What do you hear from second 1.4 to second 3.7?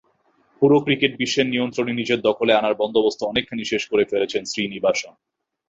নিয়ন্ত্রণই নিজের দখলে আনার বন্দোবস্ত অনেকখানি